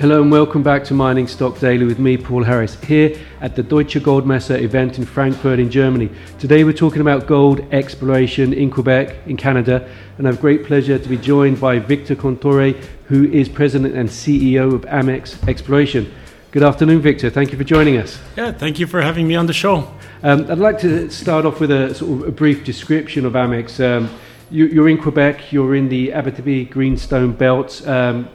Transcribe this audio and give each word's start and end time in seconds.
Hello 0.00 0.22
and 0.22 0.32
welcome 0.32 0.62
back 0.62 0.82
to 0.84 0.94
Mining 0.94 1.26
Stock 1.26 1.58
Daily 1.58 1.84
with 1.84 1.98
me, 1.98 2.16
Paul 2.16 2.42
Harris, 2.42 2.74
here 2.84 3.20
at 3.42 3.54
the 3.54 3.62
Deutsche 3.62 3.96
Goldmesse 3.96 4.58
event 4.58 4.96
in 4.96 5.04
Frankfurt 5.04 5.58
in 5.58 5.70
Germany. 5.70 6.08
Today 6.38 6.64
we're 6.64 6.72
talking 6.72 7.02
about 7.02 7.26
gold 7.26 7.60
exploration 7.70 8.54
in 8.54 8.70
Quebec, 8.70 9.14
in 9.26 9.36
Canada, 9.36 9.86
and 10.16 10.26
I 10.26 10.30
have 10.30 10.40
great 10.40 10.64
pleasure 10.64 10.98
to 10.98 11.06
be 11.06 11.18
joined 11.18 11.60
by 11.60 11.80
Victor 11.80 12.16
Cantore, 12.16 12.82
who 13.08 13.30
is 13.30 13.46
President 13.50 13.94
and 13.94 14.08
CEO 14.08 14.72
of 14.72 14.86
Amex 14.86 15.46
Exploration. 15.46 16.10
Good 16.50 16.62
afternoon, 16.62 17.02
Victor. 17.02 17.28
Thank 17.28 17.52
you 17.52 17.58
for 17.58 17.64
joining 17.64 17.98
us. 17.98 18.18
Yeah, 18.38 18.52
thank 18.52 18.78
you 18.78 18.86
for 18.86 19.02
having 19.02 19.28
me 19.28 19.34
on 19.34 19.44
the 19.44 19.52
show. 19.52 19.86
Um, 20.22 20.50
I'd 20.50 20.56
like 20.56 20.78
to 20.78 21.10
start 21.10 21.44
off 21.44 21.60
with 21.60 21.70
a 21.70 21.94
sort 21.94 22.22
of 22.22 22.28
a 22.28 22.32
brief 22.32 22.64
description 22.64 23.26
of 23.26 23.34
Amex. 23.34 23.78
Um, 23.84 24.08
you, 24.50 24.82
are 24.82 24.88
in 24.88 24.96
Quebec, 24.96 25.52
you're 25.52 25.74
in 25.74 25.90
the 25.90 26.08
Abitibi 26.08 26.70
Greenstone 26.70 27.32
Belt. 27.32 27.86
Um, 27.86 28.30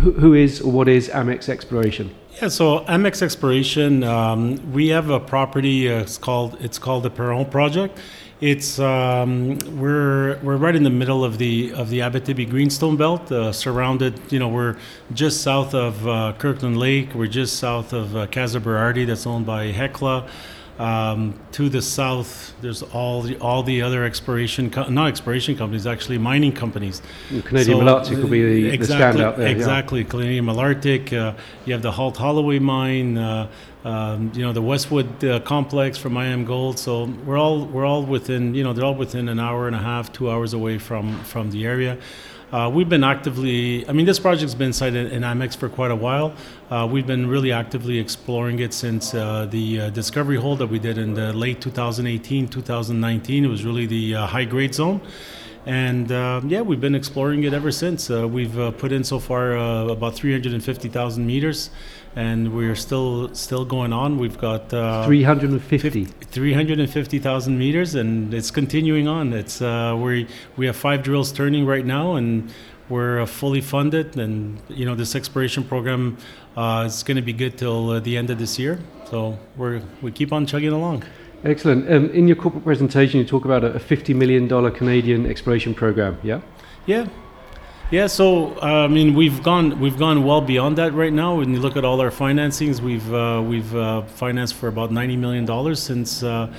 who, 0.00 0.34
is 0.34 0.60
or 0.60 0.72
what 0.72 0.88
is 0.88 1.08
Amex 1.08 1.48
Exploration? 1.48 2.14
Yeah, 2.40 2.48
so 2.48 2.80
Amex 2.86 3.22
Exploration, 3.22 4.02
um, 4.04 4.72
we 4.72 4.88
have 4.88 5.10
a 5.10 5.20
property. 5.20 5.90
Uh, 5.90 6.00
it's 6.00 6.18
called 6.18 6.56
it's 6.60 6.78
called 6.78 7.02
the 7.02 7.10
Perron 7.10 7.46
Project. 7.46 7.98
It's 8.40 8.80
um, 8.80 9.58
we're 9.78 10.38
we're 10.42 10.56
right 10.56 10.74
in 10.74 10.82
the 10.82 10.90
middle 10.90 11.24
of 11.24 11.38
the 11.38 11.72
of 11.74 11.90
the 11.90 12.00
Abitibi 12.00 12.50
Greenstone 12.50 12.96
Belt, 12.96 13.30
uh, 13.30 13.52
surrounded. 13.52 14.20
You 14.32 14.40
know, 14.40 14.48
we're 14.48 14.76
just 15.12 15.42
south 15.42 15.74
of 15.74 16.08
uh, 16.08 16.32
Kirkland 16.38 16.76
Lake. 16.78 17.14
We're 17.14 17.28
just 17.28 17.58
south 17.58 17.92
of 17.92 18.16
uh, 18.16 18.26
Casa 18.26 18.58
Berardi, 18.58 19.06
that's 19.06 19.26
owned 19.26 19.46
by 19.46 19.66
Hecla. 19.66 20.28
Um, 20.78 21.38
to 21.52 21.68
the 21.68 21.82
south, 21.82 22.54
there's 22.62 22.82
all 22.82 23.22
the 23.22 23.36
all 23.38 23.62
the 23.62 23.82
other 23.82 24.04
exploration, 24.04 24.70
co- 24.70 24.88
not 24.88 25.08
exploration 25.08 25.54
companies, 25.54 25.86
actually 25.86 26.18
mining 26.18 26.52
companies. 26.52 27.02
Canadian 27.28 27.78
so, 27.78 27.84
Malartic 27.84 28.22
will 28.22 28.28
be 28.28 28.42
the, 28.42 28.70
exactly, 28.70 29.20
the 29.20 29.28
standout 29.28 29.36
there. 29.36 29.48
Exactly, 29.48 30.00
yeah. 30.00 30.08
Canadian 30.08 30.46
Malartic. 30.46 31.12
Uh, 31.12 31.34
you 31.66 31.74
have 31.74 31.82
the 31.82 31.92
Holt 31.92 32.16
Holloway 32.16 32.58
mine. 32.58 33.18
Uh, 33.18 33.48
um, 33.84 34.30
you 34.34 34.42
know 34.42 34.52
the 34.52 34.62
Westwood 34.62 35.24
uh, 35.24 35.40
complex 35.40 35.98
from 35.98 36.14
IAMGOLD. 36.14 36.78
So 36.78 37.04
we're 37.26 37.38
all 37.38 37.66
we're 37.66 37.84
all 37.84 38.04
within 38.04 38.54
you 38.54 38.62
know 38.62 38.72
they're 38.72 38.84
all 38.84 38.94
within 38.94 39.28
an 39.28 39.38
hour 39.38 39.66
and 39.66 39.76
a 39.76 39.80
half, 39.80 40.12
two 40.12 40.30
hours 40.30 40.54
away 40.54 40.78
from 40.78 41.22
from 41.24 41.50
the 41.50 41.66
area. 41.66 41.98
Uh, 42.52 42.68
we've 42.68 42.90
been 42.90 43.02
actively, 43.02 43.88
I 43.88 43.92
mean, 43.92 44.04
this 44.04 44.18
project's 44.18 44.54
been 44.54 44.74
cited 44.74 45.10
in 45.10 45.22
Amex 45.22 45.56
for 45.56 45.70
quite 45.70 45.90
a 45.90 45.96
while. 45.96 46.34
Uh, 46.70 46.86
we've 46.90 47.06
been 47.06 47.26
really 47.26 47.50
actively 47.50 47.98
exploring 47.98 48.58
it 48.58 48.74
since 48.74 49.14
uh, 49.14 49.46
the 49.46 49.80
uh, 49.80 49.90
discovery 49.90 50.36
hole 50.36 50.56
that 50.56 50.66
we 50.66 50.78
did 50.78 50.98
in 50.98 51.14
the 51.14 51.32
late 51.32 51.62
2018, 51.62 52.48
2019. 52.48 53.44
It 53.46 53.48
was 53.48 53.64
really 53.64 53.86
the 53.86 54.16
uh, 54.16 54.26
high 54.26 54.44
grade 54.44 54.74
zone. 54.74 55.00
And 55.64 56.12
uh, 56.12 56.42
yeah, 56.46 56.60
we've 56.60 56.80
been 56.80 56.94
exploring 56.94 57.44
it 57.44 57.54
ever 57.54 57.70
since. 57.70 58.10
we've 58.10 58.76
put 58.76 58.92
in 58.92 59.02
so 59.02 59.18
far 59.18 59.52
about 59.88 60.14
350,000 60.14 61.26
meters 61.26 61.70
and 62.16 62.54
we're 62.54 62.74
still 62.74 63.34
still 63.34 63.64
going 63.64 63.92
on. 63.92 64.18
We've 64.18 64.38
got 64.38 64.72
uh, 64.72 65.06
350 65.06 66.04
350,000 66.04 67.58
meters, 67.58 67.94
and 67.94 68.32
it's 68.34 68.50
continuing 68.50 69.08
on. 69.08 69.32
It's 69.32 69.62
uh, 69.62 69.96
we 69.98 70.26
we 70.56 70.66
have 70.66 70.76
five 70.76 71.02
drills 71.02 71.32
turning 71.32 71.66
right 71.66 71.84
now, 71.86 72.14
and 72.14 72.52
we're 72.88 73.20
uh, 73.20 73.26
fully 73.26 73.60
funded. 73.60 74.16
And 74.18 74.60
you 74.68 74.84
know 74.84 74.94
this 74.94 75.14
exploration 75.14 75.64
program 75.64 76.18
uh, 76.56 76.84
is 76.86 77.02
going 77.02 77.16
to 77.16 77.22
be 77.22 77.32
good 77.32 77.56
till 77.58 77.90
uh, 77.90 78.00
the 78.00 78.16
end 78.16 78.30
of 78.30 78.38
this 78.38 78.58
year. 78.58 78.78
So 79.10 79.38
we're 79.56 79.82
we 80.02 80.12
keep 80.12 80.32
on 80.32 80.46
chugging 80.46 80.72
along. 80.72 81.04
Excellent. 81.44 81.90
Um, 81.90 82.08
in 82.10 82.28
your 82.28 82.36
corporate 82.36 82.62
presentation, 82.62 83.18
you 83.18 83.26
talk 83.26 83.44
about 83.44 83.64
a, 83.64 83.74
a 83.74 83.80
$50 83.80 84.14
million 84.14 84.48
Canadian 84.70 85.26
exploration 85.26 85.74
program. 85.74 86.16
Yeah. 86.22 86.40
Yeah, 86.86 87.08
yeah, 87.92 88.06
so 88.06 88.56
uh, 88.62 88.84
I 88.84 88.88
mean, 88.88 89.12
we've 89.14 89.42
gone 89.42 89.78
we've 89.78 89.98
gone 89.98 90.24
well 90.24 90.40
beyond 90.40 90.78
that 90.78 90.94
right 90.94 91.12
now. 91.12 91.36
When 91.36 91.52
you 91.52 91.60
look 91.60 91.76
at 91.76 91.84
all 91.84 92.00
our 92.00 92.10
financings, 92.10 92.80
we've 92.80 93.12
uh, 93.12 93.44
we've 93.46 93.76
uh, 93.76 94.00
financed 94.06 94.54
for 94.54 94.68
about 94.68 94.90
ninety 94.90 95.14
million 95.14 95.44
dollars 95.44 95.78
since 95.78 96.22
uh, 96.22 96.50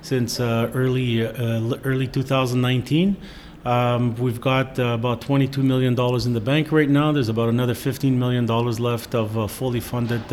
since 0.00 0.40
uh, 0.40 0.70
early 0.72 1.26
uh, 1.26 1.76
early 1.84 2.06
2019. 2.06 3.18
Um, 3.66 4.14
we've 4.16 4.40
got 4.40 4.78
about 4.78 5.20
$22 5.20 5.58
million 5.58 5.92
in 5.92 6.32
the 6.32 6.40
bank 6.40 6.72
right 6.72 6.88
now. 6.88 7.12
There's 7.12 7.28
about 7.28 7.50
another 7.50 7.74
$15 7.74 8.12
million 8.12 8.46
left 8.46 9.14
of 9.14 9.50
fully 9.50 9.80
funded 9.80 10.26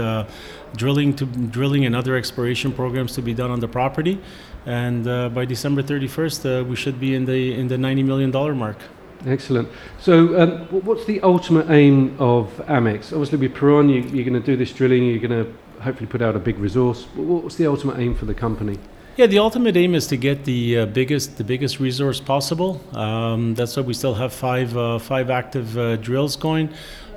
drilling 0.78 1.14
to 1.16 1.26
drilling 1.26 1.86
and 1.86 1.96
other 1.96 2.16
exploration 2.16 2.72
programs 2.72 3.14
to 3.16 3.22
be 3.22 3.34
done 3.34 3.52
on 3.52 3.60
the 3.60 3.68
property. 3.68 4.22
And 4.66 5.04
by 5.34 5.44
December 5.44 5.84
31st, 5.84 6.66
we 6.66 6.78
should 6.78 6.98
be 6.98 7.14
in 7.14 7.26
the 7.26 7.60
in 7.60 7.68
the 7.68 7.76
$90 7.76 8.06
million 8.06 8.58
mark. 8.58 8.78
Excellent. 9.26 9.70
So, 10.00 10.40
um, 10.40 10.52
what's 10.86 11.06
the 11.06 11.22
ultimate 11.22 11.70
aim 11.70 12.16
of 12.20 12.52
Amex? 12.68 13.12
Obviously, 13.12 13.38
with 13.40 13.56
Perron, 13.56 13.90
you, 13.90 14.02
are 14.02 14.24
going 14.30 14.34
to 14.34 14.40
do 14.40 14.56
this 14.56 14.72
drilling. 14.72 15.04
You're 15.04 15.20
going 15.20 15.46
to 15.46 15.52
hopefully 15.82 16.08
put 16.08 16.22
out 16.22 16.36
a 16.36 16.40
big 16.40 16.60
resource. 16.60 17.06
What's 17.16 17.56
the 17.56 17.68
ultimate 17.68 18.00
aim 18.00 18.16
for 18.16 18.26
the 18.26 18.34
company? 18.34 18.78
Yeah, 19.18 19.28
the 19.28 19.40
ultimate 19.40 19.78
aim 19.78 19.96
is 19.96 20.08
to 20.08 20.18
get 20.18 20.44
the 20.44 20.80
uh, 20.80 20.86
biggest 20.88 21.38
the 21.38 21.44
biggest 21.44 21.80
resource 21.80 22.20
possible. 22.20 22.82
Um, 22.94 23.56
that's 23.56 23.78
why 23.78 23.84
we 23.84 23.94
still 23.94 24.14
have 24.16 24.34
five 24.34 24.76
uh, 24.76 25.00
five 25.00 25.30
active 25.30 25.78
uh, 25.78 25.96
drills 25.96 26.36
going. 26.36 26.70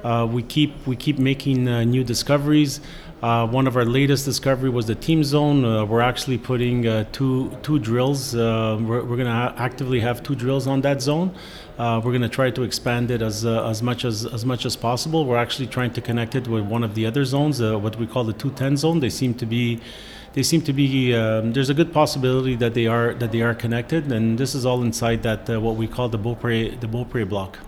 Uh, 0.04 0.28
we 0.30 0.42
keep 0.44 0.86
we 0.86 0.94
keep 0.94 1.18
making 1.18 1.68
uh, 1.68 1.82
new 1.82 2.04
discoveries. 2.04 2.80
Uh, 3.20 3.44
one 3.48 3.66
of 3.66 3.76
our 3.76 3.84
latest 3.84 4.24
discovery 4.24 4.70
was 4.70 4.86
the 4.86 4.94
team 4.94 5.24
zone. 5.24 5.64
Uh, 5.64 5.84
we're 5.84 6.00
actually 6.00 6.38
putting 6.38 6.86
uh, 6.86 7.04
two 7.10 7.50
two 7.62 7.76
drills. 7.80 8.36
Uh, 8.36 8.78
we're, 8.80 9.02
we're 9.02 9.16
going 9.16 9.26
to 9.26 9.32
ha- 9.32 9.52
actively 9.56 9.98
have 9.98 10.22
two 10.22 10.36
drills 10.36 10.68
on 10.68 10.82
that 10.82 11.02
zone. 11.02 11.34
Uh, 11.78 12.00
we're 12.04 12.12
going 12.12 12.22
to 12.22 12.28
try 12.28 12.48
to 12.48 12.62
expand 12.62 13.10
it 13.10 13.20
as 13.20 13.44
uh, 13.44 13.68
as 13.68 13.82
much 13.82 14.04
as 14.04 14.24
as 14.24 14.44
much 14.44 14.64
as 14.64 14.76
possible. 14.76 15.24
We're 15.24 15.36
actually 15.36 15.66
trying 15.66 15.92
to 15.94 16.00
connect 16.00 16.36
it 16.36 16.46
with 16.46 16.64
one 16.64 16.84
of 16.84 16.94
the 16.94 17.06
other 17.06 17.24
zones, 17.24 17.60
what 17.60 17.96
we 17.96 18.06
call 18.06 18.22
the 18.22 18.32
210 18.32 18.76
zone. 18.76 19.00
They 19.00 19.10
seem 19.10 19.34
to 19.34 19.46
be 19.46 19.80
they 20.34 20.44
seem 20.44 20.62
to 20.62 20.72
be 20.72 21.12
um, 21.12 21.52
there's 21.52 21.70
a 21.70 21.74
good 21.74 21.92
possibility 21.92 22.54
that 22.54 22.74
they 22.74 22.86
are 22.86 23.14
that 23.14 23.32
they 23.32 23.42
are 23.42 23.54
connected, 23.54 24.12
and 24.12 24.38
this 24.38 24.54
is 24.54 24.64
all 24.64 24.80
inside 24.82 25.24
that 25.24 25.48
what 25.60 25.74
we 25.74 25.88
call 25.88 26.08
the 26.08 26.18
Beaupré 26.20 26.78
the 26.78 26.86
Beaupré 26.86 27.28
block. 27.28 27.58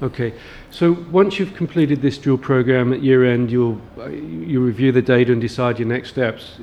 Okay, 0.00 0.32
so 0.70 0.92
once 1.10 1.40
you've 1.40 1.54
completed 1.54 2.00
this 2.02 2.18
drill 2.18 2.38
program 2.38 2.92
at 2.92 3.02
year 3.02 3.24
end, 3.24 3.50
you'll 3.50 3.80
uh, 3.98 4.06
you 4.06 4.60
review 4.60 4.92
the 4.92 5.02
data 5.02 5.32
and 5.32 5.40
decide 5.40 5.76
your 5.76 5.88
next 5.88 6.10
steps. 6.10 6.56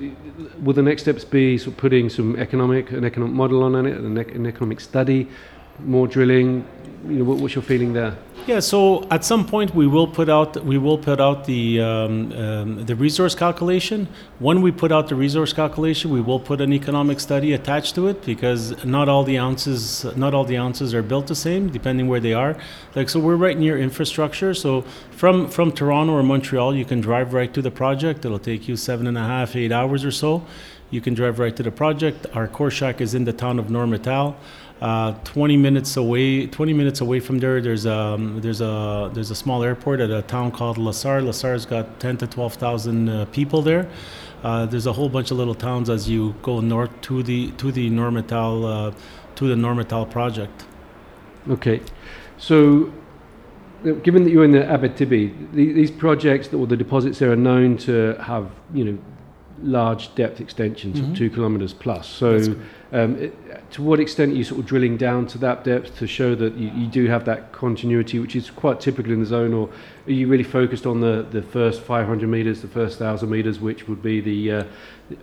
Will 0.63 0.71
the 0.71 0.81
next 0.81 1.01
steps 1.01 1.25
be 1.25 1.57
sort 1.57 1.73
of 1.73 1.77
putting 1.77 2.09
some 2.09 2.37
economic 2.37 2.91
an 2.91 3.03
economic 3.03 3.35
model 3.35 3.63
on 3.63 3.85
it, 3.85 3.97
an, 3.97 4.17
an 4.17 4.45
economic 4.45 4.79
study, 4.79 5.27
more 5.79 6.07
drilling? 6.07 6.65
You 7.07 7.19
know, 7.19 7.23
what, 7.23 7.37
what's 7.37 7.55
your 7.55 7.61
feeling 7.61 7.93
there? 7.93 8.17
Yeah, 8.47 8.59
so 8.59 9.07
at 9.09 9.25
some 9.25 9.47
point 9.47 9.73
we 9.73 9.87
will 9.87 10.07
put 10.07 10.29
out 10.29 10.63
we 10.63 10.77
will 10.77 10.99
put 10.99 11.19
out 11.19 11.45
the 11.45 11.81
um, 11.81 12.31
um, 12.33 12.85
the 12.85 12.95
resource 12.95 13.33
calculation. 13.33 14.07
When 14.37 14.61
we 14.61 14.71
put 14.71 14.91
out 14.91 15.07
the 15.07 15.15
resource 15.15 15.51
calculation, 15.51 16.11
we 16.11 16.21
will 16.21 16.39
put 16.39 16.61
an 16.61 16.71
economic 16.71 17.19
study 17.19 17.53
attached 17.53 17.95
to 17.95 18.07
it 18.07 18.23
because 18.23 18.85
not 18.85 19.09
all 19.09 19.23
the 19.23 19.39
ounces 19.39 20.05
not 20.15 20.35
all 20.35 20.45
the 20.45 20.57
ounces 20.57 20.93
are 20.93 21.01
built 21.01 21.25
the 21.25 21.35
same 21.35 21.69
depending 21.69 22.07
where 22.07 22.19
they 22.19 22.33
are. 22.33 22.55
Like 22.93 23.09
so, 23.09 23.19
we're 23.19 23.35
right 23.35 23.57
near 23.57 23.79
infrastructure. 23.79 24.53
So 24.53 24.81
from 25.09 25.49
from 25.49 25.71
Toronto 25.71 26.13
or 26.13 26.21
Montreal, 26.21 26.75
you 26.75 26.85
can 26.85 27.01
drive 27.01 27.33
right 27.33 27.51
to 27.51 27.63
the 27.63 27.71
project. 27.71 28.25
It'll 28.25 28.37
take 28.37 28.67
you 28.67 28.75
seven 28.75 29.07
and 29.07 29.17
a 29.17 29.23
half 29.23 29.55
eight 29.55 29.71
hours 29.71 30.05
or 30.05 30.11
so. 30.11 30.43
You 30.95 31.01
can 31.01 31.13
drive 31.13 31.39
right 31.39 31.53
to 31.57 31.61
the 31.61 31.71
project. 31.71 32.25
Our 32.33 32.47
core 32.47 32.71
shack 32.71 33.01
is 33.01 33.13
in 33.15 33.25
the 33.25 33.33
town 33.33 33.59
of 33.59 33.65
Normetal. 33.65 34.35
Uh, 34.79 35.11
20 35.25 35.57
minutes 35.57 35.97
away 35.97 36.47
20 36.47 36.73
minutes 36.73 36.99
away 37.01 37.19
from 37.21 37.39
there 37.39 37.61
there's 37.61 37.85
a 37.85 37.93
um, 37.93 38.41
there's 38.41 38.59
a 38.59 39.09
there's 39.13 39.31
a 39.31 39.35
small 39.35 39.63
airport 39.63 40.01
at 40.01 40.11
a 40.11 40.21
town 40.21 40.51
called 40.51 40.77
La 40.77 40.91
Sarre 40.91 41.21
Lasar's 41.21 41.65
got 41.65 41.99
10 42.01 42.17
to 42.17 42.27
12,000 42.27 43.09
uh, 43.09 43.25
people 43.31 43.61
there. 43.61 43.89
Uh, 44.43 44.65
there's 44.65 44.85
a 44.85 44.93
whole 44.93 45.09
bunch 45.09 45.31
of 45.31 45.37
little 45.37 45.55
towns 45.55 45.89
as 45.89 46.09
you 46.09 46.33
go 46.41 46.61
north 46.61 46.91
to 47.01 47.23
the 47.23 47.51
to 47.51 47.71
the 47.73 47.89
Normetal 47.89 48.53
uh, 48.63 48.97
to 49.35 49.47
the 49.49 49.55
Normetal 49.55 50.09
project. 50.09 50.65
Okay, 51.49 51.81
so 52.37 52.91
given 54.03 54.23
that 54.23 54.29
you're 54.29 54.45
in 54.45 54.51
the 54.51 54.63
Abitibi, 54.75 55.51
the, 55.51 55.73
these 55.73 55.91
projects 55.91 56.53
or 56.53 56.65
the 56.67 56.77
deposits 56.77 57.19
there 57.19 57.31
are 57.31 57.41
known 57.49 57.77
to 57.77 58.15
have 58.21 58.49
you 58.73 58.85
know 58.85 58.97
large 59.61 60.13
depth 60.15 60.41
extensions 60.41 60.99
mm-hmm. 60.99 61.11
of 61.11 61.17
two 61.17 61.29
kilometres 61.29 61.73
plus. 61.73 62.07
So, 62.07 62.55
um, 62.91 63.15
it, 63.15 63.71
to 63.71 63.81
what 63.81 63.99
extent 63.99 64.31
are 64.31 64.35
you 64.35 64.43
sort 64.43 64.59
of 64.59 64.65
drilling 64.65 64.97
down 64.97 65.27
to 65.27 65.37
that 65.39 65.63
depth 65.63 65.97
to 65.97 66.07
show 66.07 66.35
that 66.35 66.55
you, 66.55 66.69
you, 66.71 66.87
do 66.87 67.07
have 67.07 67.25
that 67.25 67.51
continuity, 67.51 68.19
which 68.19 68.35
is 68.35 68.49
quite 68.49 68.79
typical 68.79 69.11
in 69.11 69.19
the 69.19 69.25
zone, 69.25 69.53
or 69.53 69.69
are 70.07 70.11
you 70.11 70.27
really 70.27 70.43
focused 70.43 70.85
on 70.85 71.01
the, 71.01 71.25
the 71.31 71.41
first 71.41 71.81
500 71.81 72.27
metres, 72.27 72.61
the 72.61 72.67
first 72.67 72.99
1,000 72.99 73.29
metres, 73.29 73.59
which 73.59 73.87
would 73.87 74.01
be 74.01 74.21
the 74.21 74.51
uh, 74.51 74.63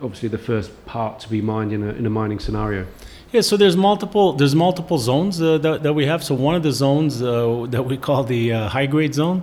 obviously 0.03 0.29
the 0.29 0.39
first 0.39 0.85
part 0.87 1.21
to 1.21 1.29
be 1.29 1.41
mined 1.41 1.73
in 1.73 1.83
a, 1.83 1.93
in 1.95 2.07
a 2.07 2.11
mining 2.11 2.39
scenario? 2.39 2.87
Yeah, 3.33 3.41
so 3.41 3.57
there's 3.57 3.77
multiple 3.77 4.35
there's 4.35 4.55
multiple 4.55 4.99
zones 4.99 5.41
uh, 5.41 5.57
that, 5.59 5.83
that 5.83 5.95
we 5.95 6.05
have. 6.05 6.23
So 6.23 6.35
one 6.35 6.55
of 6.55 6.63
the 6.63 6.73
zones 6.73 7.23
uh, 7.23 7.67
that 7.71 7.85
we 7.85 7.97
call 7.97 8.25
the 8.25 8.53
uh, 8.53 8.69
high 8.69 8.87
grade 8.87 9.15
zone. 9.15 9.43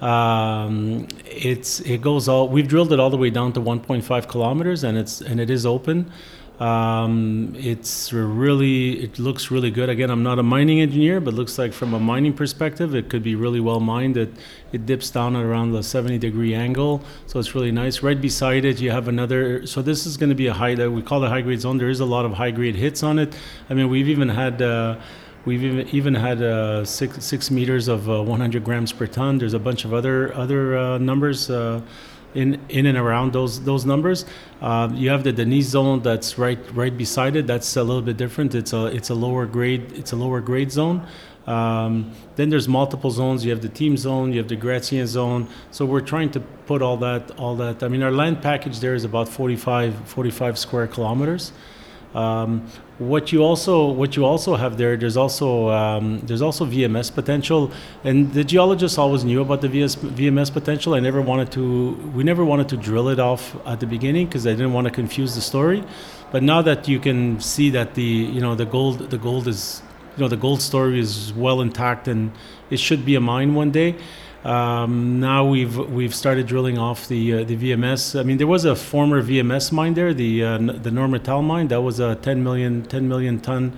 Um, 0.00 1.08
it's 1.26 1.80
it 1.80 2.00
goes 2.00 2.28
all. 2.28 2.48
We've 2.48 2.66
drilled 2.66 2.92
it 2.92 3.00
all 3.00 3.10
the 3.10 3.18
way 3.18 3.30
down 3.30 3.52
to 3.54 3.60
1.5 3.60 4.28
kilometers, 4.28 4.84
and 4.84 4.96
it's 4.96 5.20
and 5.20 5.40
it 5.40 5.50
is 5.50 5.66
open. 5.66 6.10
Um, 6.60 7.54
it's 7.56 8.12
really, 8.12 9.02
it 9.02 9.18
looks 9.18 9.50
really 9.50 9.70
good. 9.70 9.88
Again, 9.88 10.10
I'm 10.10 10.22
not 10.22 10.38
a 10.38 10.42
mining 10.42 10.82
engineer, 10.82 11.18
but 11.18 11.32
looks 11.32 11.58
like 11.58 11.72
from 11.72 11.94
a 11.94 11.98
mining 11.98 12.34
perspective, 12.34 12.94
it 12.94 13.08
could 13.08 13.22
be 13.22 13.34
really 13.34 13.60
well 13.60 13.80
mined. 13.80 14.18
It, 14.18 14.30
it 14.70 14.84
dips 14.84 15.08
down 15.08 15.36
at 15.36 15.42
around 15.42 15.72
the 15.72 15.82
70 15.82 16.18
degree 16.18 16.54
angle, 16.54 17.02
so 17.26 17.38
it's 17.38 17.54
really 17.54 17.72
nice. 17.72 18.02
Right 18.02 18.20
beside 18.20 18.66
it, 18.66 18.78
you 18.78 18.90
have 18.90 19.08
another. 19.08 19.66
So 19.66 19.80
this 19.80 20.04
is 20.04 20.18
going 20.18 20.28
to 20.28 20.34
be 20.34 20.48
a 20.48 20.52
high 20.52 20.74
that 20.74 20.90
we 20.90 21.00
call 21.00 21.20
the 21.20 21.30
high 21.30 21.40
grade 21.40 21.62
zone. 21.62 21.78
There 21.78 21.88
is 21.88 22.00
a 22.00 22.04
lot 22.04 22.26
of 22.26 22.34
high 22.34 22.50
grade 22.50 22.76
hits 22.76 23.02
on 23.02 23.18
it. 23.18 23.34
I 23.70 23.74
mean, 23.74 23.88
we've 23.88 24.08
even 24.08 24.28
had. 24.28 24.60
Uh, 24.60 25.00
We've 25.44 25.62
even, 25.64 25.88
even 25.88 26.14
had 26.14 26.42
uh, 26.42 26.84
six, 26.84 27.24
six 27.24 27.50
meters 27.50 27.88
of 27.88 28.10
uh, 28.10 28.22
100 28.22 28.62
grams 28.62 28.92
per 28.92 29.06
ton. 29.06 29.38
There's 29.38 29.54
a 29.54 29.58
bunch 29.58 29.84
of 29.84 29.94
other 29.94 30.34
other 30.34 30.76
uh, 30.76 30.98
numbers 30.98 31.48
uh, 31.48 31.80
in 32.34 32.60
in 32.68 32.86
and 32.86 32.98
around 32.98 33.32
those 33.32 33.62
those 33.64 33.86
numbers. 33.86 34.26
Uh, 34.60 34.90
you 34.92 35.08
have 35.10 35.24
the 35.24 35.32
Denise 35.32 35.68
zone 35.68 36.02
that's 36.02 36.38
right 36.38 36.58
right 36.74 36.96
beside 36.96 37.36
it. 37.36 37.46
That's 37.46 37.76
a 37.76 37.82
little 37.82 38.02
bit 38.02 38.16
different. 38.16 38.54
It's 38.54 38.72
a 38.72 38.86
it's 38.86 39.10
a 39.10 39.14
lower 39.14 39.46
grade 39.46 39.92
it's 39.92 40.12
a 40.12 40.16
lower 40.16 40.40
grade 40.40 40.70
zone. 40.70 41.06
Um, 41.46 42.12
then 42.36 42.50
there's 42.50 42.68
multiple 42.68 43.10
zones. 43.10 43.44
You 43.44 43.50
have 43.50 43.62
the 43.62 43.68
team 43.68 43.96
zone, 43.96 44.32
you 44.32 44.38
have 44.38 44.48
the 44.48 44.56
Gratien 44.56 45.06
zone. 45.06 45.48
So 45.70 45.84
we're 45.84 46.02
trying 46.02 46.30
to 46.32 46.40
put 46.40 46.82
all 46.82 46.98
that 46.98 47.30
all 47.38 47.56
that. 47.56 47.82
I 47.82 47.88
mean, 47.88 48.02
our 48.02 48.12
land 48.12 48.42
package 48.42 48.80
there 48.80 48.94
is 48.94 49.04
about 49.04 49.28
45 49.28 50.08
45 50.08 50.58
square 50.58 50.86
kilometers. 50.86 51.52
Um, 52.14 52.66
what 52.98 53.32
you 53.32 53.42
also 53.42 53.90
what 53.92 54.16
you 54.16 54.24
also 54.24 54.56
have 54.56 54.76
there 54.76 54.96
there's 54.96 55.16
also 55.16 55.68
um, 55.70 56.20
there's 56.20 56.42
also 56.42 56.66
VMS 56.66 57.14
potential. 57.14 57.70
And 58.04 58.32
the 58.32 58.44
geologists 58.44 58.98
always 58.98 59.24
knew 59.24 59.40
about 59.40 59.60
the 59.60 59.68
VS, 59.68 59.96
VMS 59.96 60.52
potential. 60.52 60.94
I 60.94 61.00
never 61.00 61.22
wanted 61.22 61.52
to 61.52 61.92
we 62.14 62.24
never 62.24 62.44
wanted 62.44 62.68
to 62.70 62.76
drill 62.76 63.08
it 63.08 63.20
off 63.20 63.56
at 63.66 63.80
the 63.80 63.86
beginning 63.86 64.26
because 64.26 64.46
I 64.46 64.50
didn't 64.50 64.72
want 64.72 64.86
to 64.86 64.90
confuse 64.90 65.34
the 65.34 65.40
story. 65.40 65.84
But 66.32 66.42
now 66.42 66.62
that 66.62 66.88
you 66.88 66.98
can 66.98 67.40
see 67.40 67.70
that 67.70 67.94
the 67.94 68.02
you 68.02 68.40
know 68.40 68.54
the 68.54 68.66
gold 68.66 69.10
the 69.10 69.18
gold 69.18 69.46
is 69.46 69.82
you 70.16 70.22
know 70.22 70.28
the 70.28 70.36
gold 70.36 70.60
story 70.60 70.98
is 70.98 71.32
well 71.34 71.60
intact 71.60 72.08
and 72.08 72.32
it 72.70 72.78
should 72.78 73.04
be 73.04 73.14
a 73.14 73.20
mine 73.20 73.54
one 73.54 73.70
day 73.70 73.96
um, 74.44 75.20
now 75.20 75.44
we've 75.44 75.76
we've 75.76 76.14
started 76.14 76.46
drilling 76.46 76.78
off 76.78 77.08
the 77.08 77.34
uh, 77.34 77.44
the 77.44 77.56
VMS. 77.56 78.18
I 78.18 78.22
mean, 78.22 78.38
there 78.38 78.46
was 78.46 78.64
a 78.64 78.74
former 78.74 79.22
VMS 79.22 79.70
mine 79.70 79.94
there, 79.94 80.14
the 80.14 80.44
uh, 80.44 80.58
the 80.58 80.90
Normetal 80.90 81.44
mine. 81.44 81.68
That 81.68 81.82
was 81.82 82.00
a 82.00 82.14
10 82.16 82.42
million 82.42 82.82
10 82.84 83.06
million 83.06 83.40
ton, 83.40 83.76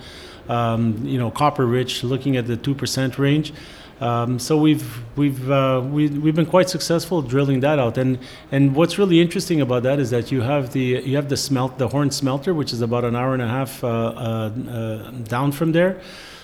um, 0.49 1.05
you 1.05 1.19
know, 1.19 1.33
copper 1.33 1.67
rich, 1.67 2.05
looking 2.05 2.37
at 2.37 2.47
the 2.47 2.57
two 2.57 2.75
percent 2.75 3.19
range. 3.19 3.53
Um, 4.01 4.39
so 4.39 4.57
we've 4.57 5.03
we've 5.17 5.51
uh, 5.51 5.83
we, 5.85 6.09
we've 6.09 6.35
been 6.35 6.47
quite 6.47 6.69
successful 6.69 7.23
drilling 7.23 7.61
that 7.61 7.81
out. 7.81 7.99
And 7.99 8.21
and 8.53 8.77
what's 8.77 8.99
really 8.99 9.21
interesting 9.21 9.61
about 9.61 9.83
that 9.83 9.99
is 9.99 10.11
that 10.11 10.31
you 10.31 10.43
have 10.43 10.73
the 10.73 11.03
you 11.05 11.17
have 11.17 11.29
the 11.29 11.37
smelt 11.37 11.79
the 11.79 11.89
Horne 11.89 12.13
smelter, 12.13 12.55
which 12.55 12.73
is 12.73 12.83
about 12.83 13.05
an 13.05 13.17
hour 13.17 13.33
and 13.33 13.43
a 13.43 13.49
half 13.49 13.83
uh, 13.83 13.89
uh, 13.89 14.51
uh 14.71 15.11
down 15.23 15.51
from 15.51 15.73
there. 15.73 16.01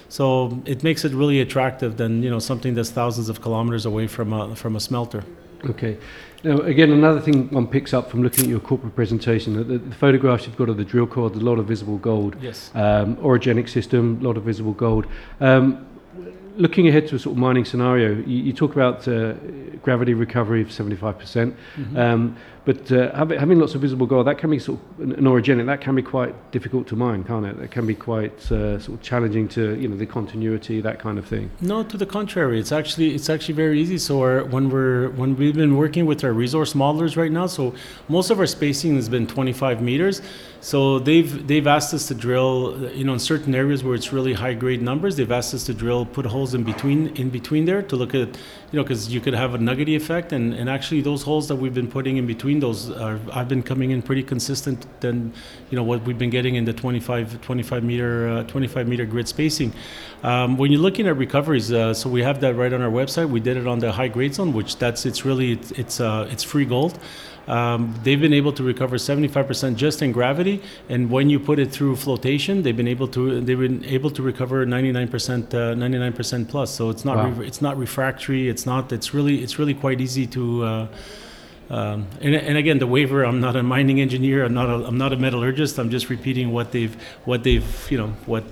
So 0.08 0.60
it 0.64 0.82
makes 0.82 1.04
it 1.04 1.12
really 1.12 1.40
attractive 1.40 1.96
than 1.96 2.22
you 2.22 2.30
know 2.30 2.38
something 2.38 2.74
that's 2.74 2.90
thousands 2.90 3.28
of 3.28 3.40
kilometers 3.42 3.86
away 3.86 4.06
from 4.06 4.32
a, 4.32 4.56
from 4.56 4.76
a 4.76 4.80
smelter. 4.80 5.24
Okay. 5.64 5.98
Now, 6.44 6.58
again, 6.58 6.92
another 6.92 7.20
thing 7.20 7.50
one 7.50 7.66
picks 7.66 7.92
up 7.92 8.10
from 8.10 8.22
looking 8.22 8.44
at 8.44 8.50
your 8.50 8.60
corporate 8.60 8.94
presentation, 8.94 9.54
the, 9.54 9.64
the, 9.64 9.78
the 9.78 9.94
photographs 9.94 10.46
you've 10.46 10.56
got 10.56 10.68
of 10.68 10.76
the 10.76 10.84
drill 10.84 11.06
core, 11.06 11.26
a 11.26 11.30
lot 11.30 11.58
of 11.58 11.66
visible 11.66 11.98
gold. 11.98 12.36
Yes. 12.40 12.70
Um, 12.74 13.16
orogenic 13.16 13.68
system, 13.68 14.20
a 14.20 14.24
lot 14.24 14.36
of 14.36 14.44
visible 14.44 14.72
gold. 14.72 15.06
Um, 15.40 15.84
looking 16.58 16.88
ahead 16.88 17.06
to 17.08 17.16
a 17.16 17.18
sort 17.18 17.34
of 17.34 17.38
mining 17.38 17.64
scenario, 17.64 18.16
you, 18.26 18.42
you 18.48 18.52
talk 18.52 18.72
about 18.72 19.06
uh, 19.08 19.32
gravity 19.82 20.14
recovery 20.14 20.60
of 20.60 20.68
75%. 20.68 21.18
percent 21.18 21.56
mm 21.76 21.84
hmm 21.84 21.98
um, 21.98 22.36
but 22.68 22.92
uh, 22.92 23.14
having 23.14 23.58
lots 23.58 23.74
of 23.74 23.80
visible 23.80 24.06
gold, 24.06 24.26
that 24.26 24.36
can 24.36 24.50
be 24.50 24.58
sort 24.58 24.78
of 24.98 25.10
an 25.16 25.24
orogenic, 25.24 25.64
that 25.64 25.80
can 25.80 25.94
be 25.94 26.02
quite 26.02 26.34
difficult 26.50 26.86
to 26.88 26.96
mine, 26.96 27.24
can't 27.24 27.46
it? 27.46 27.58
That 27.58 27.70
can 27.70 27.86
be 27.86 27.94
quite 27.94 28.38
uh, 28.52 28.78
sort 28.78 28.98
of 28.98 29.02
challenging 29.02 29.48
to, 29.56 29.74
you 29.80 29.88
know, 29.88 29.96
the 29.96 30.04
continuity, 30.04 30.82
that 30.82 30.98
kind 30.98 31.18
of 31.18 31.24
thing. 31.24 31.50
No, 31.62 31.82
to 31.82 31.96
the 31.96 32.04
contrary, 32.04 32.60
it's 32.60 32.70
actually 32.70 33.14
it's 33.14 33.30
actually 33.30 33.54
very 33.54 33.80
easy. 33.80 33.96
So 33.96 34.20
our, 34.20 34.44
when 34.44 34.68
we're 34.68 35.08
when 35.20 35.34
we've 35.34 35.54
been 35.54 35.78
working 35.78 36.04
with 36.04 36.22
our 36.22 36.34
resource 36.34 36.74
modelers 36.74 37.16
right 37.16 37.32
now, 37.32 37.46
so 37.46 37.74
most 38.10 38.28
of 38.28 38.38
our 38.38 38.46
spacing 38.46 38.96
has 38.96 39.08
been 39.08 39.26
25 39.26 39.80
meters. 39.80 40.20
So 40.60 40.98
they've 40.98 41.46
they've 41.46 41.66
asked 41.66 41.94
us 41.94 42.08
to 42.08 42.14
drill, 42.14 42.90
you 42.92 43.04
know, 43.04 43.12
in 43.12 43.20
certain 43.20 43.54
areas 43.54 43.84
where 43.84 43.94
it's 43.94 44.12
really 44.12 44.32
high 44.32 44.54
grade 44.54 44.82
numbers. 44.82 45.14
They've 45.14 45.30
asked 45.30 45.54
us 45.54 45.64
to 45.66 45.74
drill, 45.74 46.04
put 46.04 46.26
holes 46.26 46.52
in 46.52 46.64
between 46.64 47.16
in 47.16 47.30
between 47.30 47.64
there 47.64 47.80
to 47.82 47.94
look 47.94 48.12
at, 48.12 48.28
you 48.28 48.76
know, 48.76 48.82
because 48.82 49.08
you 49.14 49.20
could 49.20 49.34
have 49.34 49.54
a 49.54 49.58
nuggety 49.58 49.94
effect, 49.94 50.32
and 50.32 50.52
and 50.52 50.68
actually 50.68 51.00
those 51.00 51.22
holes 51.22 51.46
that 51.46 51.56
we've 51.56 51.74
been 51.74 51.86
putting 51.86 52.16
in 52.16 52.26
between 52.26 52.58
those 52.58 52.90
are, 52.90 53.20
I've 53.32 53.48
been 53.48 53.62
coming 53.62 53.92
in 53.92 54.02
pretty 54.02 54.24
consistent 54.24 54.84
than 55.00 55.32
you 55.70 55.76
know 55.76 55.84
what 55.84 56.02
we've 56.02 56.18
been 56.18 56.30
getting 56.30 56.56
in 56.56 56.64
the 56.64 56.72
25 56.72 57.40
25 57.40 57.84
meter 57.84 58.28
uh, 58.28 58.42
25 58.44 58.88
meter 58.88 59.06
grid 59.06 59.28
spacing. 59.28 59.72
Um, 60.24 60.56
when 60.58 60.72
you're 60.72 60.80
looking 60.80 61.06
at 61.06 61.16
recoveries, 61.16 61.72
uh, 61.72 61.94
so 61.94 62.10
we 62.10 62.24
have 62.24 62.40
that 62.40 62.56
right 62.56 62.72
on 62.72 62.82
our 62.82 62.90
website. 62.90 63.30
We 63.30 63.38
did 63.38 63.56
it 63.56 63.68
on 63.68 63.78
the 63.78 63.92
high 63.92 64.08
grade 64.08 64.34
zone, 64.34 64.52
which 64.52 64.76
that's 64.78 65.06
it's 65.06 65.24
really 65.24 65.52
it's 65.52 65.70
it's, 65.72 66.00
uh, 66.00 66.28
it's 66.32 66.42
free 66.42 66.64
gold. 66.64 66.98
Um, 67.48 67.94
they've 68.02 68.20
been 68.20 68.34
able 68.34 68.52
to 68.52 68.62
recover 68.62 68.96
75% 68.96 69.76
just 69.76 70.02
in 70.02 70.12
gravity, 70.12 70.62
and 70.88 71.10
when 71.10 71.30
you 71.30 71.40
put 71.40 71.58
it 71.58 71.72
through 71.72 71.96
flotation, 71.96 72.62
they've 72.62 72.76
been 72.76 72.88
able 72.88 73.08
to 73.08 73.40
they've 73.40 73.58
been 73.58 73.84
able 73.86 74.10
to 74.10 74.22
recover 74.22 74.66
99% 74.66 75.48
99% 75.48 76.42
uh, 76.42 76.50
plus. 76.50 76.70
So 76.70 76.90
it's 76.90 77.04
not 77.04 77.16
wow. 77.16 77.30
re- 77.30 77.46
it's 77.46 77.62
not 77.62 77.78
refractory. 77.78 78.48
It's 78.48 78.66
not. 78.66 78.92
It's 78.92 79.14
really 79.14 79.42
it's 79.42 79.58
really 79.58 79.74
quite 79.74 80.00
easy 80.00 80.26
to. 80.28 80.64
Uh, 80.64 80.86
um, 81.70 82.06
and, 82.22 82.34
and, 82.34 82.56
again, 82.56 82.78
the 82.78 82.86
waiver. 82.86 83.24
I'm 83.24 83.40
not 83.40 83.54
a 83.54 83.62
mining 83.62 84.00
engineer. 84.00 84.44
I'm 84.44 84.54
not. 84.54 84.70
A, 84.70 84.86
I'm 84.86 84.96
not 84.96 85.12
a 85.12 85.16
metallurgist. 85.16 85.78
I'm 85.78 85.90
just 85.90 86.08
repeating 86.08 86.50
what 86.50 86.72
they've. 86.72 86.96
What 87.26 87.44
they've. 87.44 87.90
You 87.90 87.98
know. 87.98 88.08
What. 88.24 88.44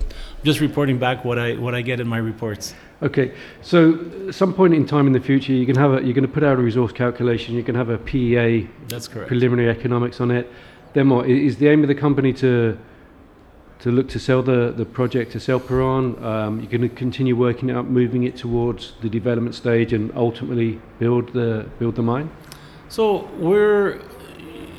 Just 0.43 0.59
reporting 0.59 0.99
back 0.99 1.25
what 1.25 1.39
I. 1.39 1.55
What 1.55 1.73
I 1.73 1.81
get 1.81 1.99
in 1.99 2.07
my 2.07 2.19
reports. 2.19 2.75
Okay. 3.01 3.33
So, 3.63 4.29
some 4.29 4.53
point 4.53 4.75
in 4.75 4.85
time 4.85 5.07
in 5.07 5.13
the 5.13 5.19
future, 5.19 5.51
you 5.51 5.65
can 5.65 5.75
have 5.75 5.93
a. 5.93 6.03
You're 6.03 6.13
going 6.13 6.27
to 6.27 6.31
put 6.31 6.43
out 6.43 6.59
a 6.59 6.61
resource 6.61 6.91
calculation. 6.91 7.55
You 7.55 7.63
can 7.63 7.73
have 7.73 7.89
a 7.89 7.97
PEA. 7.97 8.69
That's 8.87 9.07
correct. 9.07 9.29
Preliminary 9.29 9.69
economics 9.69 10.21
on 10.21 10.29
it. 10.29 10.51
Then 10.93 11.09
what 11.09 11.27
is 11.27 11.57
the 11.57 11.69
aim 11.69 11.81
of 11.81 11.87
the 11.87 11.95
company 11.95 12.33
to? 12.33 12.77
To 13.81 13.91
look 13.91 14.09
to 14.09 14.19
sell 14.19 14.41
the, 14.41 14.73
the 14.75 14.85
project 14.85 15.33
to 15.33 15.39
sell 15.39 15.59
Perron, 15.59 16.21
um, 16.25 16.59
you're 16.59 16.69
going 16.69 16.81
to 16.81 16.89
continue 16.89 17.35
working 17.35 17.69
it 17.69 17.75
up, 17.75 17.85
moving 17.85 18.23
it 18.23 18.35
towards 18.35 18.93
the 19.01 19.07
development 19.07 19.53
stage, 19.53 19.93
and 19.93 20.11
ultimately 20.15 20.81
build 20.97 21.31
the 21.33 21.69
build 21.77 21.95
the 21.95 22.01
mine. 22.01 22.31
So 22.89 23.29
we're 23.37 24.01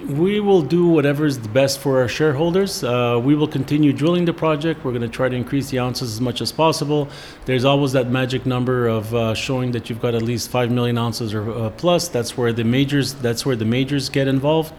we 0.08 0.40
will 0.40 0.62
do 0.62 0.86
whatever 0.86 1.26
is 1.26 1.38
the 1.38 1.48
best 1.50 1.80
for 1.80 2.00
our 2.00 2.08
shareholders. 2.08 2.82
Uh, 2.82 3.20
we 3.22 3.34
will 3.34 3.48
continue 3.48 3.92
drilling 3.92 4.24
the 4.24 4.32
project. 4.32 4.82
We're 4.82 4.92
going 4.92 5.02
to 5.02 5.08
try 5.08 5.28
to 5.28 5.36
increase 5.36 5.68
the 5.68 5.80
ounces 5.80 6.14
as 6.14 6.20
much 6.20 6.40
as 6.40 6.50
possible. 6.50 7.08
There's 7.44 7.64
always 7.64 7.92
that 7.92 8.08
magic 8.08 8.46
number 8.46 8.88
of 8.88 9.14
uh, 9.14 9.34
showing 9.34 9.72
that 9.72 9.90
you've 9.90 10.00
got 10.00 10.14
at 10.14 10.22
least 10.22 10.50
five 10.50 10.70
million 10.70 10.96
ounces 10.96 11.34
or 11.34 11.50
uh, 11.50 11.70
plus. 11.70 12.08
That's 12.08 12.38
where 12.38 12.52
the 12.52 12.64
majors. 12.64 13.14
That's 13.14 13.44
where 13.44 13.56
the 13.56 13.66
majors 13.66 14.08
get 14.08 14.28
involved. 14.28 14.72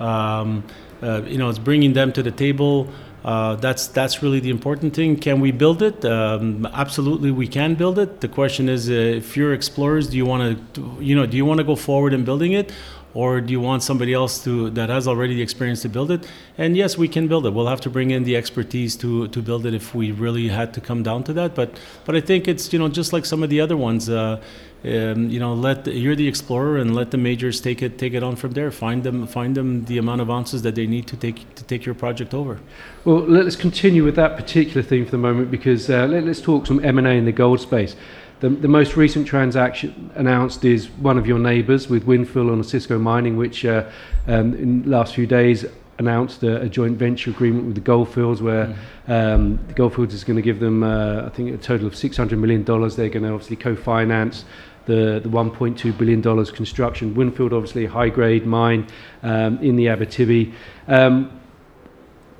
Um, 0.00 0.64
uh, 1.02 1.22
you 1.22 1.38
know, 1.38 1.48
it's 1.48 1.58
bringing 1.58 1.92
them 1.92 2.12
to 2.12 2.22
the 2.22 2.30
table. 2.32 2.88
Uh, 3.24 3.54
that's 3.56 3.86
that's 3.86 4.22
really 4.22 4.40
the 4.40 4.50
important 4.50 4.94
thing. 4.94 5.16
Can 5.16 5.40
we 5.40 5.52
build 5.52 5.80
it? 5.80 6.04
Um, 6.04 6.66
absolutely, 6.66 7.30
we 7.30 7.46
can 7.46 7.76
build 7.76 7.98
it. 7.98 8.20
The 8.20 8.28
question 8.28 8.68
is, 8.68 8.90
uh, 8.90 8.94
if 8.94 9.36
you're 9.36 9.52
explorers, 9.52 10.08
do 10.08 10.16
you 10.16 10.26
want 10.26 10.74
to, 10.74 10.96
you 11.00 11.14
know, 11.14 11.24
do 11.24 11.36
you 11.36 11.44
want 11.44 11.58
to 11.58 11.64
go 11.64 11.76
forward 11.76 12.12
in 12.14 12.24
building 12.24 12.52
it, 12.52 12.72
or 13.14 13.40
do 13.40 13.52
you 13.52 13.60
want 13.60 13.82
somebody 13.82 14.14
else 14.14 14.42
to 14.44 14.70
that 14.70 14.88
has 14.88 15.06
already 15.06 15.34
the 15.34 15.42
experience 15.42 15.82
to 15.82 15.88
build 15.88 16.10
it? 16.10 16.26
And 16.58 16.76
yes, 16.76 16.96
we 16.96 17.08
can 17.08 17.28
build 17.28 17.46
it. 17.46 17.50
We'll 17.50 17.66
have 17.66 17.80
to 17.82 17.90
bring 17.90 18.10
in 18.10 18.24
the 18.24 18.36
expertise 18.36 18.96
to 18.96 19.28
to 19.28 19.42
build 19.42 19.66
it 19.66 19.74
if 19.74 19.94
we 19.94 20.12
really 20.12 20.48
had 20.48 20.72
to 20.74 20.80
come 20.80 21.02
down 21.02 21.24
to 21.24 21.32
that. 21.34 21.54
But 21.54 21.78
but 22.04 22.16
I 22.16 22.20
think 22.20 22.48
it's 22.48 22.72
you 22.72 22.78
know 22.78 22.88
just 22.88 23.12
like 23.12 23.24
some 23.24 23.42
of 23.42 23.50
the 23.50 23.60
other 23.60 23.76
ones. 23.76 24.08
Uh, 24.08 24.40
um, 24.84 25.30
you 25.30 25.38
know, 25.38 25.54
let 25.54 25.84
the, 25.84 25.92
you're 25.92 26.16
the 26.16 26.26
explorer 26.26 26.76
and 26.76 26.92
let 26.92 27.12
the 27.12 27.16
majors 27.16 27.60
take 27.60 27.82
it 27.82 27.98
take 27.98 28.14
it 28.14 28.22
on 28.24 28.34
from 28.34 28.52
there. 28.52 28.72
Find 28.72 29.04
them 29.04 29.26
find 29.28 29.54
them 29.54 29.84
the 29.84 29.98
amount 29.98 30.20
of 30.20 30.28
ounces 30.28 30.62
that 30.62 30.74
they 30.74 30.86
need 30.86 31.06
to 31.06 31.16
take 31.16 31.54
to 31.54 31.62
take 31.62 31.84
your 31.84 31.94
project 31.94 32.34
over. 32.34 32.58
Well, 33.04 33.20
let's 33.20 33.54
continue 33.54 34.02
with 34.02 34.16
that 34.16 34.36
particular 34.36 34.82
theme 34.82 35.04
for 35.04 35.12
the 35.12 35.18
moment 35.18 35.52
because 35.52 35.88
uh, 35.88 36.06
let, 36.06 36.24
us 36.24 36.40
talk 36.40 36.66
some 36.66 36.84
M 36.84 36.98
and 36.98 37.06
A 37.06 37.10
in 37.10 37.26
the 37.26 37.32
gold 37.32 37.60
space. 37.60 37.94
The, 38.42 38.48
the, 38.48 38.66
most 38.66 38.96
recent 38.96 39.24
transaction 39.24 40.10
announced 40.16 40.64
is 40.64 40.90
one 40.90 41.16
of 41.16 41.28
your 41.28 41.38
neighbours 41.38 41.88
with 41.88 42.02
Windfall 42.02 42.50
on 42.50 42.64
Cisco 42.64 42.98
Mining, 42.98 43.36
which 43.36 43.64
uh, 43.64 43.88
um, 44.26 44.54
in 44.54 44.82
the 44.82 44.88
last 44.88 45.14
few 45.14 45.28
days 45.28 45.64
announced 45.98 46.42
a, 46.42 46.62
a, 46.62 46.68
joint 46.68 46.98
venture 46.98 47.30
agreement 47.30 47.66
with 47.66 47.76
the 47.76 47.80
Gold 47.80 48.12
Fields, 48.12 48.42
where 48.42 48.66
mm-hmm. 48.66 49.12
um, 49.12 49.60
the 49.68 49.74
Gold 49.74 49.94
Fields 49.94 50.12
is 50.12 50.24
going 50.24 50.34
to 50.34 50.42
give 50.42 50.58
them, 50.58 50.82
uh, 50.82 51.26
I 51.26 51.28
think, 51.28 51.54
a 51.54 51.56
total 51.56 51.86
of 51.86 51.92
$600 51.92 52.36
million. 52.36 52.64
They're 52.64 53.08
going 53.08 53.22
to 53.22 53.32
obviously 53.32 53.54
co-finance 53.54 54.44
the, 54.86 55.20
the 55.22 55.28
$1.2 55.28 55.96
billion 55.96 56.20
construction. 56.46 57.14
Windfall, 57.14 57.54
obviously, 57.54 57.84
a 57.84 57.90
high 57.90 58.08
grade 58.08 58.44
mine 58.44 58.88
um, 59.22 59.58
in 59.58 59.76
the 59.76 59.86
Abitibi. 59.86 60.52
Um, 60.88 61.40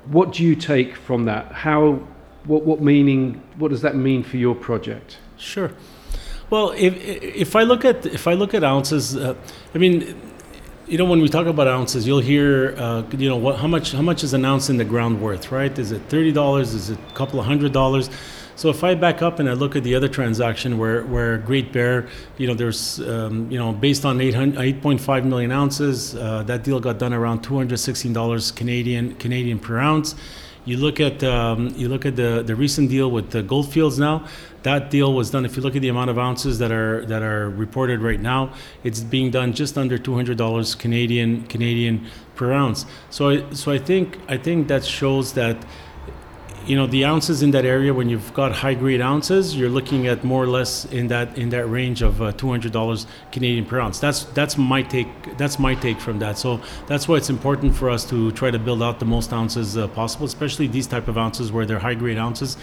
what 0.07 0.33
do 0.33 0.43
you 0.43 0.57
take 0.57 0.97
from 0.97 1.23
that? 1.23 1.53
How, 1.53 1.93
what, 2.43 2.63
what 2.63 2.81
meaning, 2.81 3.41
what 3.57 3.71
does 3.71 3.83
that 3.83 3.95
mean 3.95 4.21
for 4.21 4.35
your 4.35 4.53
project? 4.53 5.19
Sure. 5.43 5.71
Well, 6.49 6.71
if, 6.71 6.95
if 6.95 7.55
I 7.55 7.63
look 7.63 7.83
at 7.83 8.05
if 8.05 8.27
I 8.27 8.33
look 8.33 8.53
at 8.53 8.63
ounces, 8.63 9.15
uh, 9.15 9.35
I 9.73 9.77
mean, 9.77 10.15
you 10.87 10.97
know, 10.97 11.05
when 11.05 11.21
we 11.21 11.29
talk 11.29 11.47
about 11.47 11.67
ounces, 11.67 12.07
you'll 12.07 12.19
hear, 12.19 12.75
uh, 12.77 13.03
you 13.17 13.29
know, 13.29 13.37
what, 13.37 13.57
how 13.57 13.67
much 13.67 13.91
how 13.91 14.01
much 14.01 14.23
is 14.23 14.33
an 14.33 14.45
ounce 14.45 14.69
in 14.69 14.77
the 14.77 14.85
ground 14.85 15.21
worth, 15.21 15.51
right? 15.51 15.77
Is 15.77 15.91
it 15.91 16.01
thirty 16.09 16.31
dollars? 16.31 16.73
Is 16.73 16.89
it 16.91 16.99
a 17.09 17.13
couple 17.13 17.39
of 17.39 17.45
hundred 17.45 17.73
dollars? 17.73 18.09
So 18.55 18.69
if 18.69 18.83
I 18.83 18.93
back 18.93 19.21
up 19.21 19.39
and 19.39 19.49
I 19.49 19.53
look 19.53 19.75
at 19.75 19.83
the 19.83 19.95
other 19.95 20.07
transaction 20.07 20.77
where, 20.77 21.03
where 21.05 21.39
Great 21.39 21.73
Bear, 21.73 22.07
you 22.37 22.45
know, 22.45 22.53
there's, 22.53 22.99
um, 22.99 23.49
you 23.49 23.57
know, 23.57 23.73
based 23.73 24.05
on 24.05 24.19
8.5 24.19 25.25
million 25.25 25.51
ounces, 25.51 26.15
uh, 26.15 26.43
that 26.43 26.63
deal 26.63 26.79
got 26.79 26.99
done 26.99 27.13
around 27.13 27.41
$216 27.41 28.55
Canadian 28.55 29.15
Canadian 29.15 29.57
per 29.57 29.79
ounce. 29.79 30.13
You 30.65 30.77
look 30.77 31.01
at 31.01 31.23
um, 31.23 31.73
you 31.75 31.89
look 31.89 32.05
at 32.05 32.15
the, 32.15 32.41
the 32.41 32.55
recent 32.55 32.89
deal 32.89 33.11
with 33.11 33.31
the 33.31 33.43
Gold 33.43 33.71
Fields 33.71 33.99
now. 33.99 34.27
That 34.63 34.89
deal 34.89 35.13
was 35.13 35.29
done. 35.29 35.45
If 35.45 35.55
you 35.55 35.61
look 35.61 35.75
at 35.75 35.81
the 35.81 35.89
amount 35.89 36.09
of 36.09 36.17
ounces 36.17 36.57
that 36.59 36.71
are 36.71 37.05
that 37.05 37.21
are 37.21 37.49
reported 37.49 37.99
right 38.01 38.19
now, 38.19 38.53
it's 38.83 39.01
being 39.01 39.29
done 39.29 39.53
just 39.53 39.77
under 39.77 39.97
two 39.97 40.15
hundred 40.15 40.37
dollars 40.37 40.73
Canadian 40.73 41.43
Canadian 41.47 42.07
per 42.35 42.51
ounce. 42.51 42.85
So 43.09 43.29
I, 43.29 43.53
so 43.53 43.71
I 43.71 43.77
think 43.77 44.19
I 44.27 44.37
think 44.37 44.67
that 44.69 44.83
shows 44.83 45.33
that 45.33 45.57
you 46.65 46.75
know 46.77 46.87
the 46.87 47.03
ounces 47.03 47.43
in 47.43 47.51
that 47.51 47.65
area 47.65 47.93
when 47.93 48.07
you've 48.07 48.33
got 48.33 48.51
high 48.51 48.73
grade 48.73 49.01
ounces 49.01 49.55
you're 49.55 49.69
looking 49.69 50.07
at 50.07 50.23
more 50.23 50.43
or 50.43 50.47
less 50.47 50.85
in 50.85 51.07
that 51.07 51.37
in 51.37 51.49
that 51.49 51.65
range 51.67 52.01
of 52.01 52.21
uh, 52.21 52.31
$200 52.33 53.05
Canadian 53.31 53.65
per 53.65 53.79
ounce. 53.79 53.99
That's 53.99 54.23
that's 54.25 54.57
my 54.57 54.81
take 54.81 55.37
that's 55.37 55.59
my 55.59 55.75
take 55.75 55.99
from 55.99 56.19
that. 56.19 56.37
So 56.37 56.61
that's 56.87 57.07
why 57.07 57.17
it's 57.17 57.29
important 57.29 57.75
for 57.75 57.89
us 57.89 58.05
to 58.09 58.31
try 58.31 58.49
to 58.51 58.59
build 58.59 58.81
out 58.81 58.99
the 58.99 59.05
most 59.05 59.33
ounces 59.33 59.77
uh, 59.77 59.87
possible 59.89 60.25
especially 60.25 60.67
these 60.67 60.87
type 60.87 61.07
of 61.07 61.17
ounces 61.17 61.51
where 61.51 61.65
they're 61.65 61.79
high 61.79 61.95
grade 61.95 62.17
ounces. 62.17 62.57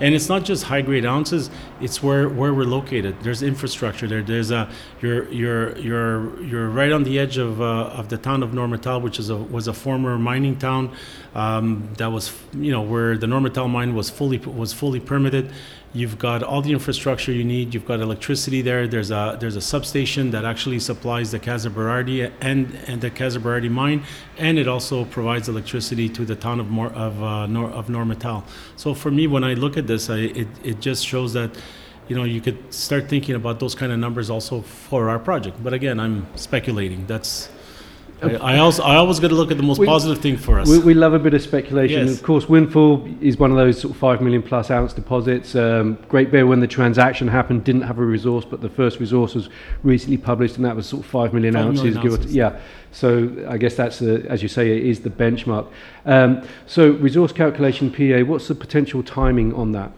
And 0.00 0.12
it's 0.12 0.28
not 0.28 0.44
just 0.44 0.64
high 0.64 0.82
grade 0.82 1.06
ounces 1.06 1.50
it's 1.80 2.02
where 2.02 2.28
where 2.28 2.52
we're 2.52 2.64
located. 2.64 3.20
There's 3.22 3.42
infrastructure 3.42 4.08
there. 4.08 4.22
There's 4.22 4.50
a 4.50 4.68
you're 5.00 5.30
you're 5.30 5.78
you're 5.78 6.42
you're 6.42 6.68
right 6.68 6.90
on 6.90 7.04
the 7.04 7.18
edge 7.18 7.38
of 7.38 7.60
uh, 7.60 8.00
of 8.00 8.08
the 8.08 8.18
town 8.18 8.42
of 8.42 8.50
Normetal 8.50 9.00
which 9.00 9.18
is 9.20 9.30
a 9.30 9.36
was 9.36 9.68
a 9.68 9.72
former 9.72 10.18
mining 10.18 10.56
town 10.56 10.90
um, 11.34 11.88
that 11.98 12.10
was 12.10 12.32
you 12.54 12.70
know 12.70 12.82
where 12.82 13.16
the 13.16 13.26
Normetal 13.50 13.70
mine 13.70 13.94
was 13.94 14.10
fully 14.10 14.38
was 14.38 14.72
fully 14.72 15.00
permitted 15.00 15.50
You've 15.96 16.18
got 16.18 16.42
all 16.42 16.60
the 16.60 16.72
infrastructure 16.72 17.30
you 17.30 17.44
need. 17.44 17.72
You've 17.72 17.86
got 17.86 18.00
electricity 18.00 18.62
there. 18.62 18.88
There's 18.88 19.12
a 19.12 19.36
there's 19.38 19.54
a 19.54 19.60
substation 19.60 20.32
that 20.32 20.44
actually 20.44 20.80
supplies 20.80 21.30
the 21.30 21.38
Casa 21.38 21.70
Berardi 21.70 22.32
and 22.40 22.76
and 22.88 23.00
the 23.00 23.10
Casa 23.10 23.38
Berardi 23.38 23.70
mine, 23.70 24.02
and 24.36 24.58
it 24.58 24.66
also 24.66 25.04
provides 25.04 25.48
electricity 25.48 26.08
to 26.08 26.24
the 26.24 26.34
town 26.34 26.58
of 26.58 26.68
Mor- 26.68 26.92
of 26.94 27.22
uh, 27.22 27.46
Nor- 27.46 27.70
of 27.70 27.86
Normetal. 27.86 28.42
So 28.74 28.92
for 28.92 29.12
me, 29.12 29.28
when 29.28 29.44
I 29.44 29.54
look 29.54 29.76
at 29.76 29.86
this, 29.86 30.10
I, 30.10 30.16
it 30.42 30.48
it 30.64 30.80
just 30.80 31.06
shows 31.06 31.32
that 31.34 31.56
you 32.08 32.16
know 32.16 32.24
you 32.24 32.40
could 32.40 32.58
start 32.74 33.08
thinking 33.08 33.36
about 33.36 33.60
those 33.60 33.76
kind 33.76 33.92
of 33.92 34.00
numbers 34.00 34.30
also 34.30 34.62
for 34.62 35.08
our 35.08 35.20
project. 35.20 35.62
But 35.62 35.74
again, 35.74 36.00
I'm 36.00 36.26
speculating. 36.34 37.06
That's 37.06 37.50
I, 38.22 38.54
I 38.54 38.58
also 38.58 38.82
I 38.82 38.96
always 38.96 39.20
got 39.20 39.28
to 39.28 39.34
look 39.34 39.50
at 39.50 39.56
the 39.56 39.62
most 39.62 39.78
We- 39.78 39.86
positive 39.86 40.22
thing 40.22 40.36
for 40.36 40.58
us. 40.58 40.68
We, 40.68 40.78
we 40.78 40.94
love 40.94 41.12
a 41.14 41.18
bit 41.18 41.34
of 41.34 41.42
speculation. 41.42 42.06
Yes. 42.06 42.16
Of 42.16 42.22
course, 42.22 42.48
Windfall 42.48 43.06
is 43.20 43.36
one 43.38 43.50
of 43.50 43.56
those 43.56 43.80
sort 43.80 43.92
of 43.94 43.98
five 44.00 44.20
million 44.22 44.42
plus 44.42 44.70
ounce 44.70 44.92
deposits. 44.92 45.54
Um, 45.54 45.98
Great 46.08 46.30
Bear, 46.30 46.46
when 46.46 46.60
the 46.60 46.66
transaction 46.66 47.28
happened, 47.28 47.64
didn't 47.64 47.82
have 47.82 47.98
a 47.98 48.04
resource, 48.04 48.44
but 48.44 48.60
the 48.60 48.68
first 48.70 49.00
resource 49.00 49.34
was 49.34 49.48
recently 49.82 50.16
published, 50.16 50.56
and 50.56 50.64
that 50.64 50.74
was 50.76 50.86
sort 50.86 51.04
of 51.04 51.10
five 51.10 51.34
million 51.34 51.54
Five 51.54 51.66
ounces. 51.66 51.84
million 51.96 52.12
ounces. 52.12 52.34
yeah. 52.34 52.58
So 52.92 53.30
I 53.48 53.58
guess 53.58 53.74
that's, 53.74 53.98
the, 53.98 54.24
as 54.30 54.42
you 54.42 54.48
say, 54.48 54.76
it 54.76 54.84
is 54.86 55.00
the 55.00 55.10
benchmark. 55.10 55.66
Um, 56.06 56.46
so 56.66 56.92
resource 56.92 57.32
calculation 57.32 57.90
PA, 57.90 58.20
what's 58.24 58.46
the 58.48 58.54
potential 58.54 59.02
timing 59.02 59.52
on 59.54 59.72
that? 59.72 59.90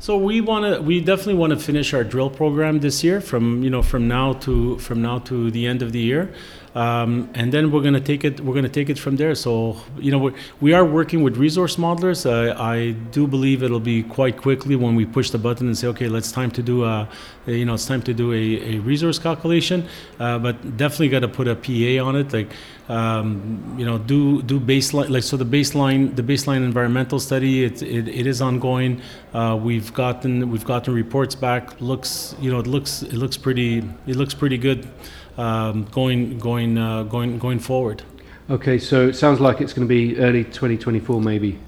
So 0.00 0.18
we 0.18 0.42
want 0.42 0.64
to, 0.66 0.82
we 0.82 1.00
definitely 1.00 1.34
want 1.36 1.52
to 1.52 1.58
finish 1.58 1.94
our 1.94 2.04
drill 2.04 2.28
program 2.28 2.80
this 2.80 3.02
year, 3.02 3.22
from 3.22 3.62
you 3.62 3.70
know 3.70 3.80
from 3.82 4.06
now 4.06 4.34
to 4.34 4.76
from 4.78 5.00
now 5.00 5.20
to 5.20 5.50
the 5.50 5.66
end 5.66 5.80
of 5.80 5.92
the 5.92 6.00
year, 6.00 6.34
um, 6.74 7.30
and 7.34 7.52
then 7.52 7.70
we're 7.70 7.82
going 7.82 7.94
to 7.94 8.00
take 8.00 8.24
it. 8.24 8.40
We're 8.40 8.60
to 8.60 8.68
take 8.68 8.90
it 8.90 8.98
from 8.98 9.16
there. 9.16 9.34
So 9.34 9.76
you 9.98 10.10
know 10.10 10.18
we're, 10.18 10.34
we 10.60 10.72
are 10.72 10.84
working 10.84 11.22
with 11.22 11.36
resource 11.36 11.76
modelers. 11.76 12.26
Uh, 12.26 12.60
I 12.60 12.92
do 13.12 13.26
believe 13.26 13.62
it'll 13.62 13.78
be 13.78 14.02
quite 14.02 14.36
quickly 14.36 14.74
when 14.74 14.94
we 14.96 15.06
push 15.06 15.30
the 15.30 15.38
button 15.38 15.68
and 15.68 15.78
say, 15.78 15.86
okay, 15.88 16.08
let's 16.08 16.32
time 16.32 16.50
to 16.52 16.62
do 16.62 16.84
a, 16.84 17.08
you 17.46 17.64
know, 17.64 17.74
it's 17.74 17.86
time 17.86 18.02
to 18.02 18.14
do 18.14 18.32
a, 18.32 18.76
a 18.76 18.78
resource 18.80 19.18
calculation. 19.18 19.86
Uh, 20.18 20.38
but 20.38 20.76
definitely 20.76 21.08
got 21.08 21.20
to 21.20 21.28
put 21.28 21.46
a 21.46 21.54
PA 21.54 22.04
on 22.04 22.16
it, 22.16 22.32
like 22.32 22.48
um, 22.88 23.76
you 23.78 23.86
know, 23.86 23.98
do 23.98 24.42
do 24.42 24.58
baseline 24.60 25.08
like 25.08 25.22
so 25.22 25.36
the 25.36 25.46
baseline 25.46 26.14
the 26.16 26.22
baseline 26.22 26.64
environmental 26.64 27.20
study 27.20 27.64
it, 27.64 27.82
it, 27.82 28.08
it 28.08 28.26
is 28.26 28.42
ongoing. 28.42 29.00
Uh, 29.32 29.58
we've 29.60 29.94
gotten 29.94 30.50
we've 30.50 30.64
gotten 30.64 30.92
reports 30.92 31.34
back. 31.34 31.80
Looks 31.80 32.34
you 32.40 32.50
know 32.50 32.58
it 32.58 32.66
looks 32.66 33.02
it 33.02 33.14
looks 33.14 33.36
pretty 33.36 33.78
it 34.06 34.16
looks 34.16 34.34
pretty 34.34 34.58
good 34.58 34.88
um, 35.36 35.84
going 35.84 36.38
going 36.38 36.78
uh, 36.78 37.02
going 37.04 37.38
going 37.38 37.58
forward. 37.58 38.02
Okay, 38.50 38.78
so 38.78 39.08
it 39.08 39.14
sounds 39.14 39.40
like 39.40 39.62
it's 39.62 39.72
going 39.72 39.88
to 39.88 39.94
be 39.94 40.18
early 40.18 40.44
2024, 40.44 41.18
maybe. 41.18 41.58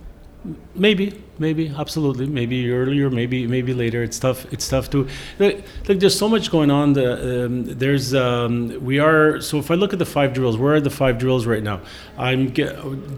Maybe, 0.75 1.23
maybe, 1.39 1.69
absolutely. 1.77 2.27
Maybe 2.27 2.71
earlier, 2.71 3.11
maybe, 3.11 3.47
maybe 3.47 3.75
later. 3.75 4.03
It's 4.03 4.19
tough. 4.19 4.51
It's 4.53 4.69
tough 4.69 4.91
to 4.91 5.09
look. 5.39 5.57
look 5.87 6.01
there's 6.01 6.19
so 6.19 6.29
much 6.29 6.51
going 6.51 6.71
on. 6.71 6.93
The, 6.93 7.47
um, 7.47 7.65
there's 7.65 8.15
um, 8.15 8.85
we 8.85 8.99
are. 8.99 9.41
So 9.41 9.59
if 9.59 9.71
I 9.71 9.75
look 9.75 9.93
at 9.93 9.99
the 9.99 10.07
five 10.07 10.33
drills, 10.33 10.57
where 10.57 10.75
are 10.75 10.81
the 10.81 10.91
five 10.91 11.19
drills 11.19 11.47
right 11.47 11.63
now? 11.63 11.81
I'm 12.17 12.53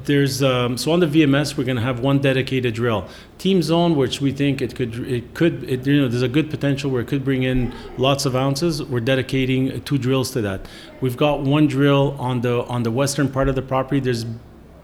there's 0.05 0.43
um, 0.43 0.77
so 0.77 0.93
on 0.93 1.01
the 1.01 1.07
VMS 1.07 1.57
we're 1.57 1.65
going 1.65 1.77
to 1.77 1.83
have 1.83 2.01
one 2.01 2.19
dedicated 2.19 2.75
drill. 2.75 3.09
Team 3.39 3.63
Zone, 3.63 3.95
which 3.95 4.21
we 4.21 4.33
think 4.33 4.61
it 4.61 4.75
could 4.75 4.95
it 5.09 5.35
could 5.35 5.65
it, 5.65 5.87
you 5.87 6.01
know 6.01 6.09
there's 6.09 6.23
a 6.23 6.29
good 6.29 6.51
potential 6.51 6.91
where 6.91 7.03
it 7.03 7.09
could 7.09 7.25
bring 7.25 7.45
in 7.45 7.73
lots 7.97 8.27
of 8.27 8.35
ounces. 8.35 8.83
We're 8.83 9.01
dedicating 9.01 9.81
two 9.83 9.99
drills 9.99 10.31
to 10.33 10.41
that. 10.43 10.67
We've 11.01 11.17
got 11.17 11.41
one 11.41 11.69
drill 11.69 12.17
on 12.19 12.41
the 12.41 12.65
on 12.65 12.83
the 12.83 12.91
western 12.91 13.31
part 13.31 13.49
of 13.49 13.55
the 13.55 13.63
property. 13.63 14.01
There's 14.01 14.25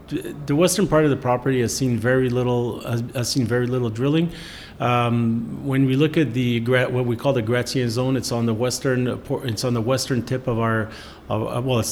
the 0.08 0.54
western 0.54 0.86
part 0.86 1.04
of 1.04 1.10
the 1.10 1.16
property 1.16 1.60
has 1.60 1.74
seen 1.74 1.98
very 1.98 2.28
little 2.28 2.80
has, 2.80 3.02
has 3.14 3.28
seen 3.28 3.46
very 3.46 3.66
little 3.66 3.90
drilling. 3.90 4.32
Um, 4.80 5.64
when 5.64 5.86
we 5.86 5.94
look 5.94 6.16
at 6.16 6.34
the 6.34 6.60
what 6.60 7.06
we 7.06 7.16
call 7.16 7.32
the 7.32 7.42
Gratien 7.42 7.88
zone, 7.88 8.16
it's 8.16 8.32
on 8.32 8.46
the 8.46 8.54
western 8.54 9.22
it's 9.44 9.64
on 9.64 9.74
the 9.74 9.80
western 9.80 10.22
tip 10.22 10.46
of 10.46 10.58
our 10.58 10.90
uh, 11.30 11.62
well, 11.64 11.82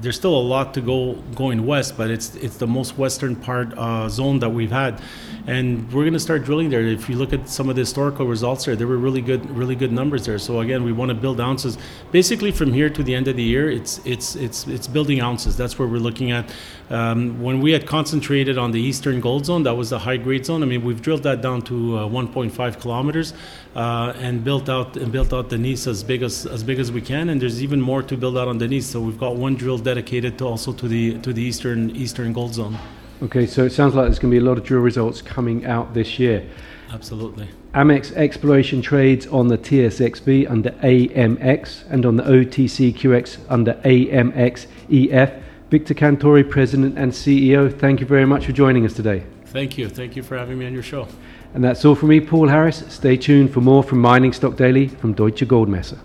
there's 0.00 0.16
still 0.16 0.34
a 0.34 0.40
lot 0.40 0.72
to 0.72 0.80
go 0.80 1.14
going 1.34 1.66
west, 1.66 1.94
but 1.98 2.10
it's 2.10 2.34
it's 2.36 2.56
the 2.56 2.66
most 2.66 2.96
western 2.96 3.36
part 3.36 3.76
uh, 3.76 4.08
zone 4.08 4.38
that 4.38 4.48
we've 4.48 4.70
had, 4.70 4.98
and 5.46 5.92
we're 5.92 6.04
going 6.04 6.14
to 6.14 6.20
start 6.20 6.42
drilling 6.42 6.70
there. 6.70 6.80
If 6.80 7.06
you 7.06 7.16
look 7.16 7.34
at 7.34 7.50
some 7.50 7.68
of 7.68 7.76
the 7.76 7.82
historical 7.82 8.26
results 8.26 8.64
there, 8.64 8.74
there 8.74 8.86
were 8.86 8.96
really 8.96 9.20
good 9.20 9.50
really 9.50 9.74
good 9.74 9.92
numbers 9.92 10.24
there. 10.24 10.38
So 10.38 10.60
again, 10.60 10.84
we 10.84 10.92
want 10.92 11.10
to 11.10 11.14
build 11.14 11.38
ounces. 11.38 11.76
Basically, 12.12 12.50
from 12.50 12.72
here 12.72 12.88
to 12.88 13.02
the 13.02 13.14
end 13.14 13.28
of 13.28 13.36
the 13.36 13.42
year, 13.42 13.70
it's 13.70 14.00
it's 14.06 14.36
it's 14.36 14.66
it's 14.66 14.86
building 14.86 15.20
ounces. 15.20 15.54
That's 15.54 15.78
where 15.78 15.86
we're 15.86 15.98
looking 15.98 16.30
at. 16.30 16.50
Um, 16.88 17.42
when 17.42 17.60
we 17.60 17.72
had 17.72 17.86
concentrated 17.86 18.56
on 18.56 18.70
the 18.70 18.80
eastern 18.80 19.20
gold 19.20 19.44
zone, 19.44 19.64
that 19.64 19.74
was 19.74 19.90
the 19.90 19.98
high 19.98 20.16
grade 20.16 20.46
zone. 20.46 20.62
I 20.62 20.66
mean, 20.66 20.82
we've 20.82 21.02
drilled 21.02 21.24
that 21.24 21.42
down 21.42 21.60
to 21.62 21.98
uh, 21.98 22.06
1.5 22.12 22.80
kilometers 22.80 23.34
uh, 23.74 24.12
and 24.18 24.44
built 24.44 24.68
out 24.68 24.96
and 24.96 25.10
built 25.10 25.32
out 25.32 25.48
the 25.48 25.58
Nice 25.58 25.86
as 25.86 26.04
big 26.04 26.22
as 26.22 26.46
as 26.46 26.62
big 26.62 26.78
as 26.78 26.92
we 26.92 27.00
can. 27.00 27.30
And 27.30 27.40
there's 27.40 27.62
even 27.62 27.80
more 27.80 28.02
to 28.02 28.16
build 28.16 28.36
out 28.38 28.48
on 28.48 28.58
the 28.58 28.68
Nice. 28.68 28.86
So 28.86 29.00
we've 29.00 29.18
got 29.18 29.36
one 29.36 29.54
drill 29.56 29.78
dedicated 29.78 30.38
to 30.38 30.46
also 30.46 30.72
to 30.72 30.86
the 30.86 31.18
to 31.18 31.32
the 31.32 31.42
eastern 31.42 31.90
eastern 31.96 32.32
gold 32.32 32.54
zone. 32.54 32.78
Okay, 33.22 33.46
so 33.46 33.64
it 33.64 33.70
sounds 33.70 33.94
like 33.94 34.06
there's 34.06 34.18
going 34.18 34.32
to 34.32 34.40
be 34.40 34.44
a 34.44 34.48
lot 34.48 34.58
of 34.58 34.64
drill 34.64 34.80
results 34.80 35.22
coming 35.22 35.64
out 35.64 35.94
this 35.94 36.18
year. 36.18 36.44
Absolutely. 36.92 37.48
Amex 37.74 38.12
Exploration 38.12 38.82
trades 38.82 39.26
on 39.28 39.48
the 39.48 39.56
TSXV 39.56 40.50
under 40.50 40.70
AMX 40.70 41.88
and 41.88 42.04
on 42.04 42.16
the 42.16 42.22
OTCQX 42.24 43.38
under 43.48 43.74
AMXEF. 43.84 45.42
Victor 45.70 45.94
Cantore, 45.94 46.50
President 46.50 46.98
and 46.98 47.12
CEO, 47.12 47.72
thank 47.78 48.00
you 48.00 48.06
very 48.06 48.26
much 48.26 48.44
for 48.44 48.52
joining 48.52 48.84
us 48.84 48.92
today. 48.92 49.24
Thank 49.46 49.78
you. 49.78 49.88
Thank 49.88 50.16
you 50.16 50.22
for 50.22 50.36
having 50.36 50.58
me 50.58 50.66
on 50.66 50.74
your 50.74 50.82
show. 50.82 51.08
And 51.54 51.62
that's 51.62 51.84
all 51.84 51.94
from 51.94 52.08
me, 52.08 52.20
Paul 52.20 52.48
Harris. 52.48 52.84
Stay 52.88 53.16
tuned 53.16 53.52
for 53.52 53.60
more 53.60 53.82
from 53.82 54.00
Mining 54.00 54.32
Stock 54.32 54.56
Daily 54.56 54.88
from 54.88 55.12
Deutsche 55.12 55.46
Goldmesse. 55.46 55.98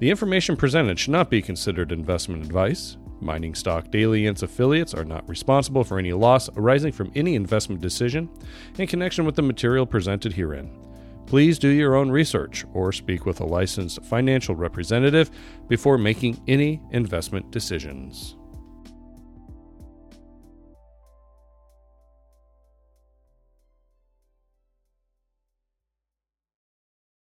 The 0.00 0.10
information 0.10 0.56
presented 0.56 0.98
should 0.98 1.12
not 1.12 1.30
be 1.30 1.40
considered 1.40 1.92
investment 1.92 2.44
advice. 2.44 2.96
Mining 3.20 3.54
Stock 3.54 3.92
Daily 3.92 4.26
and 4.26 4.34
its 4.34 4.42
affiliates 4.42 4.94
are 4.94 5.04
not 5.04 5.28
responsible 5.28 5.84
for 5.84 6.00
any 6.00 6.12
loss 6.12 6.48
arising 6.56 6.90
from 6.90 7.12
any 7.14 7.36
investment 7.36 7.80
decision 7.80 8.28
in 8.78 8.88
connection 8.88 9.24
with 9.24 9.36
the 9.36 9.42
material 9.42 9.86
presented 9.86 10.32
herein. 10.32 10.76
Please 11.26 11.58
do 11.58 11.68
your 11.68 11.94
own 11.94 12.10
research 12.10 12.64
or 12.74 12.90
speak 12.90 13.24
with 13.24 13.40
a 13.40 13.46
licensed 13.46 14.02
financial 14.04 14.56
representative 14.56 15.30
before 15.68 15.96
making 15.96 16.42
any 16.48 16.82
investment 16.90 17.48
decisions. 17.52 18.36